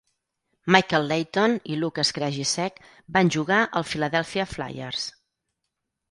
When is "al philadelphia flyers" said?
3.81-5.05